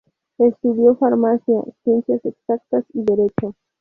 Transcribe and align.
Estudió 0.39 0.95
Farmacia, 0.95 1.61
Ciencias 1.83 2.25
Exactas 2.25 2.83
y 2.93 3.03
Derecho. 3.03 3.53